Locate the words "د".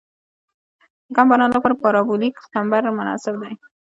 1.05-1.09